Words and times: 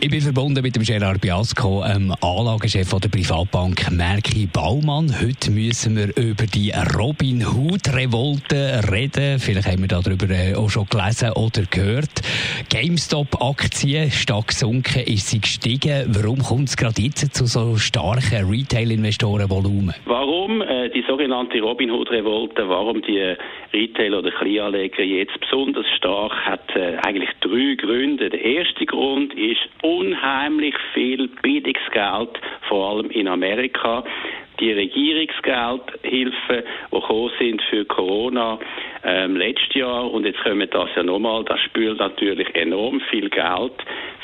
ich 0.00 0.10
bin 0.10 0.20
verbunden 0.20 0.62
mit 0.62 0.76
dem 0.76 0.84
Gerard 0.84 1.20
Biasco, 1.20 1.82
ähm, 1.84 2.14
Anlagechef 2.22 2.88
der 2.88 3.08
Privatbank 3.08 3.90
Merki 3.90 4.46
Baumann. 4.46 5.10
Heute 5.20 5.50
müssen 5.50 5.96
wir 5.96 6.16
über 6.16 6.46
die 6.46 6.72
Robin 6.96 7.44
Hood-Revolte 7.44 8.80
reden. 8.92 9.40
Vielleicht 9.40 9.66
haben 9.66 9.80
wir 9.80 9.88
darüber 9.88 10.30
äh, 10.30 10.54
auch 10.54 10.70
schon 10.70 10.86
gelesen 10.86 11.32
oder 11.32 11.62
gehört. 11.68 12.22
GameStop-Aktie 12.70 14.10
stark 14.12 14.48
gesunken, 14.48 15.02
ist 15.04 15.30
sie 15.30 15.40
gestiegen. 15.40 16.06
Warum 16.14 16.38
kommt 16.38 16.68
es 16.68 16.76
gerade 16.76 17.02
jetzt 17.02 17.34
zu 17.34 17.46
so 17.46 17.76
starken 17.76 18.48
Retail-Investoren-Volumen? 18.48 19.94
Warum 20.04 20.62
äh, 20.62 20.90
die 20.90 21.04
sogenannte 21.08 21.60
Robin 21.60 21.90
Hood-Revolte, 21.90 22.68
warum 22.68 23.02
die 23.02 23.34
Retail- 23.72 24.14
oder 24.14 24.30
Kleinanleger 24.30 25.02
jetzt 25.02 25.38
besonders 25.40 25.86
stark, 25.96 26.32
hat 26.46 26.74
äh, 26.76 26.96
eigentlich 26.98 27.30
drei 27.40 27.74
Gründe. 27.74 28.30
Der 28.30 28.40
erste 28.40 28.86
Grund 28.86 29.34
ist 29.34 29.58
unheimlich 29.88 30.74
viel 30.92 31.28
Bildungsgeld, 31.42 32.38
vor 32.68 32.90
allem 32.90 33.10
in 33.10 33.28
Amerika. 33.28 34.04
Die 34.60 34.72
Regierungsgeldhilfen, 34.72 36.62
die 36.90 36.94
gekommen 36.96 37.30
sind 37.38 37.62
für 37.70 37.84
Corona 37.84 38.58
ähm, 39.04 39.36
letztes 39.36 39.74
Jahr 39.74 40.10
und 40.10 40.26
jetzt 40.26 40.42
kommen 40.42 40.68
das 40.68 40.88
ja 40.96 41.02
nochmal, 41.04 41.44
das 41.44 41.60
spült 41.60 42.00
natürlich 42.00 42.52
enorm 42.56 43.00
viel 43.08 43.30
Geld 43.30 43.74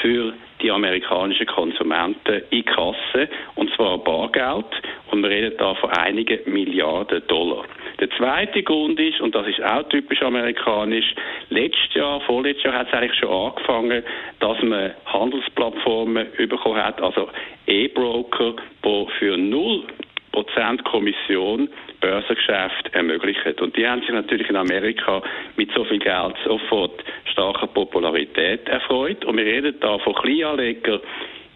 für 0.00 0.32
die 0.62 0.70
amerikanischen 0.70 1.46
Konsumenten 1.46 2.42
in 2.50 2.64
Kasse 2.64 3.28
und 3.56 3.74
zwar 3.74 3.98
Bargeld 3.98 4.66
und 5.10 5.22
wir 5.22 5.30
reden 5.30 5.56
da 5.58 5.74
von 5.74 5.90
einigen 5.90 6.38
Milliarden 6.46 7.26
Dollar. 7.26 7.64
Der 8.00 8.10
zweite 8.16 8.62
Grund 8.62 8.98
ist, 8.98 9.20
und 9.20 9.34
das 9.34 9.46
ist 9.46 9.62
auch 9.62 9.82
typisch 9.90 10.22
amerikanisch, 10.22 11.14
letztes 11.50 11.94
Jahr, 11.94 12.20
vorletztes 12.22 12.64
Jahr 12.64 12.74
hat 12.74 12.88
es 12.88 12.94
eigentlich 12.94 13.18
schon 13.18 13.28
angefangen, 13.28 14.02
dass 14.40 14.62
man 14.62 14.92
Handelsplattformen 15.04 16.26
bekommen 16.48 16.82
hat, 16.82 17.00
also 17.02 17.28
E-Broker, 17.66 18.54
die 18.84 19.06
für 19.18 19.36
null 19.36 19.84
Prozent 20.32 20.84
Kommission 20.84 21.68
Börsengeschäft 22.00 22.94
ermöglichen. 22.94 23.52
Und 23.60 23.76
die 23.76 23.86
haben 23.86 24.00
sich 24.00 24.10
natürlich 24.10 24.48
in 24.48 24.56
Amerika 24.56 25.22
mit 25.56 25.70
so 25.72 25.84
viel 25.84 25.98
Geld 25.98 26.36
sofort 26.44 27.04
starker 27.26 27.66
Popularität 27.66 28.68
erfreut. 28.68 29.24
Und 29.24 29.36
wir 29.36 29.44
reden 29.44 29.74
da 29.80 29.98
von 29.98 30.14
Kleinanlegern 30.14 31.00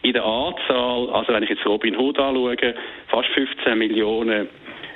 in 0.03 0.13
der 0.13 0.25
Anzahl, 0.25 1.09
also 1.11 1.33
wenn 1.33 1.45
ich 1.45 1.51
jetzt 1.51 1.65
Robin 1.65 1.97
Hood 1.97 2.19
anschaue, 2.19 2.75
fast 3.09 3.29
15 3.29 3.79
Millionen 3.79 4.49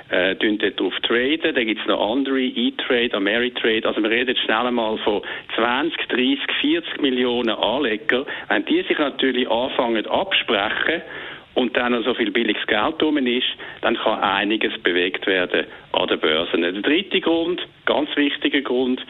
äh, 0.09 0.35
dort 0.35 0.79
drauf 0.79 0.93
traden. 1.01 1.55
Dann 1.55 1.65
gibt 1.65 1.81
es 1.81 1.87
noch 1.87 2.13
andere, 2.13 2.41
E-Trade, 2.41 3.13
Ameritrade. 3.13 3.87
Also 3.87 4.01
wir 4.01 4.09
reden 4.09 4.35
schnell 4.37 4.67
einmal 4.67 4.97
von 4.99 5.21
20, 5.55 6.07
30, 6.07 6.39
40 6.61 7.01
Millionen 7.01 7.49
Anleger. 7.49 8.25
Wenn 8.47 8.65
die 8.65 8.81
sich 8.83 8.97
natürlich 8.97 9.49
anfangen 9.49 10.05
absprechen 10.07 11.01
und 11.55 11.75
dann 11.75 11.91
noch 11.91 12.03
so 12.03 12.13
viel 12.13 12.31
billiges 12.31 12.65
Geld 12.67 13.01
drum 13.01 13.17
ist, 13.17 13.47
dann 13.81 13.97
kann 13.97 14.19
einiges 14.19 14.77
bewegt 14.79 15.27
werden 15.27 15.65
an 15.91 16.07
der 16.07 16.17
Börse. 16.17 16.57
Der 16.57 16.71
dritte 16.71 17.19
Grund, 17.21 17.61
ganz 17.85 18.15
wichtiger 18.15 18.61
Grund, 18.61 19.05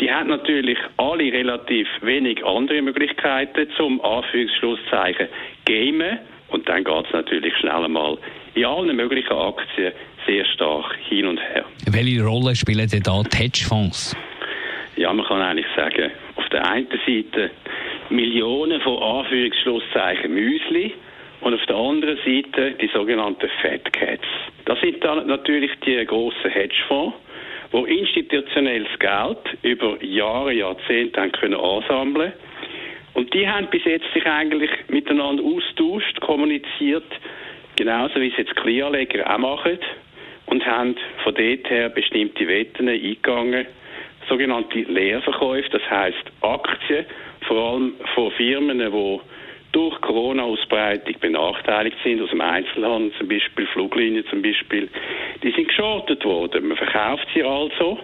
die 0.00 0.10
hat 0.10 0.26
natürlich 0.26 0.78
alle 0.96 1.32
relativ 1.32 1.86
wenig 2.00 2.44
andere 2.44 2.82
Möglichkeiten 2.82 3.68
zum 3.76 4.00
Anführungsschlusszeichen 4.04 5.28
gamen 5.64 6.18
und 6.48 6.68
dann 6.68 6.84
geht 6.84 7.06
es 7.06 7.12
natürlich 7.12 7.56
schnell 7.56 7.84
einmal 7.84 8.18
in 8.54 8.64
allen 8.64 8.94
möglichen 8.96 9.32
Aktien 9.32 9.92
sehr 10.26 10.44
stark 10.46 10.96
hin 11.08 11.26
und 11.26 11.40
her. 11.40 11.64
Welche 11.90 12.24
Rolle 12.24 12.54
spielen 12.54 12.88
denn 12.88 13.02
da 13.02 13.22
die 13.22 13.36
Hedgefonds? 13.36 14.16
Ja, 14.96 15.12
man 15.12 15.26
kann 15.26 15.40
eigentlich 15.40 15.66
sagen, 15.74 16.10
auf 16.36 16.48
der 16.50 16.66
einen 16.66 16.88
Seite 17.06 17.50
Millionen 18.10 18.80
von 18.82 19.02
Anführungsschlusszeichen 19.02 20.32
Müsli 20.32 20.94
und 21.40 21.54
auf 21.54 21.64
der 21.66 21.76
anderen 21.76 22.18
Seite 22.18 22.72
die 22.80 22.90
sogenannten 22.92 23.48
Fat 23.60 23.92
Cats. 23.92 24.26
Das 24.66 24.80
sind 24.80 25.02
dann 25.02 25.26
natürlich 25.26 25.70
die 25.84 26.04
grossen 26.04 26.50
Hedgefonds, 26.50 27.16
wo 27.70 27.84
institutionelles 27.84 28.98
Geld 28.98 29.38
über 29.62 30.02
Jahre, 30.04 30.52
Jahrzehnte 30.52 31.20
haben 31.20 31.32
können 31.32 31.54
ansammeln 31.54 32.32
und 33.14 33.32
die 33.34 33.48
haben 33.48 33.66
bis 33.68 33.84
jetzt 33.84 34.06
sich 34.14 34.26
eigentlich 34.26 34.70
miteinander 34.88 35.42
austauscht, 35.42 36.20
kommuniziert, 36.20 37.04
genauso 37.76 38.20
wie 38.20 38.28
es 38.28 38.36
jetzt 38.36 38.54
Kleinanleger 38.56 39.28
auch 39.32 39.38
machen 39.38 39.78
und 40.52 40.66
haben 40.66 40.96
von 41.24 41.34
dort 41.34 41.70
her 41.70 41.88
bestimmte 41.88 42.46
Wetten 42.46 42.86
eingegangen, 42.86 43.66
sogenannte 44.28 44.80
Leerverkäufe, 44.80 45.70
das 45.70 45.90
heißt 45.90 46.30
Aktien, 46.42 47.06
vor 47.48 47.56
allem 47.56 47.94
von 48.14 48.30
Firmen, 48.32 48.78
die 48.78 49.20
durch 49.72 50.00
Corona-Ausbreitung 50.02 51.14
benachteiligt 51.20 51.96
sind, 52.04 52.20
aus 52.20 52.28
dem 52.28 52.42
Einzelhandel 52.42 53.12
zum 53.16 53.28
Beispiel, 53.28 53.66
Fluglinien 53.68 54.26
zum 54.28 54.42
Beispiel, 54.42 54.90
die 55.42 55.52
sind 55.52 55.68
geschortet 55.68 56.22
worden. 56.22 56.68
Man 56.68 56.76
verkauft 56.76 57.26
sie 57.32 57.42
also 57.42 57.98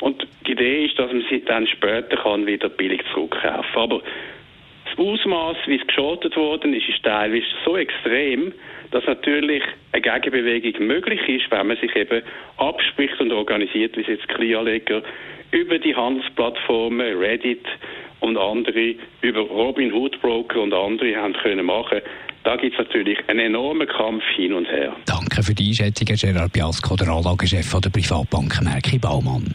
und 0.00 0.26
die 0.44 0.52
Idee 0.52 0.86
ist, 0.86 0.98
dass 0.98 1.12
man 1.12 1.24
sie 1.30 1.44
dann 1.44 1.68
später 1.68 2.16
kann 2.16 2.46
wieder 2.46 2.68
billig 2.68 3.02
zurückkaufen 3.14 3.90
kann. 3.90 4.02
Das 4.96 5.04
Ausmaß, 5.04 5.56
wie 5.66 5.76
es 5.76 5.86
geschortet 5.86 6.36
worden 6.36 6.74
ist, 6.74 6.88
ist 6.88 7.02
teilweise 7.02 7.44
so 7.64 7.76
extrem, 7.76 8.52
dass 8.90 9.04
natürlich 9.06 9.62
eine 9.92 10.02
Gegenbewegung 10.02 10.86
möglich 10.86 11.20
ist, 11.28 11.50
wenn 11.50 11.66
man 11.66 11.76
sich 11.76 11.94
eben 11.96 12.22
abspricht 12.56 13.20
und 13.20 13.32
organisiert, 13.32 13.96
wie 13.96 14.02
es 14.02 14.06
jetzt 14.06 14.28
Kleinanleger 14.28 15.02
über 15.50 15.78
die 15.78 15.94
Handelsplattformen 15.94 17.18
Reddit 17.18 17.66
und 18.20 18.36
andere, 18.36 18.94
über 19.20 19.40
Robin 19.40 19.92
Hood 19.92 20.20
Broker 20.20 20.62
und 20.62 20.72
andere 20.72 21.16
haben 21.16 21.34
können 21.34 21.66
machen. 21.66 22.00
Da 22.44 22.56
gibt 22.56 22.78
es 22.78 22.86
natürlich 22.86 23.18
einen 23.28 23.40
enormen 23.40 23.88
Kampf 23.88 24.22
hin 24.36 24.52
und 24.52 24.66
her. 24.66 24.94
Danke 25.06 25.42
für 25.42 25.54
die 25.54 25.68
Einschätzung, 25.68 26.06
Gerard 26.16 26.52
Biasco, 26.52 26.96
der 26.96 27.08
Anlagechef 27.08 27.80
der 27.80 27.90
Privatbank 27.90 28.62
Merki 28.62 28.98
Baumann. 28.98 29.54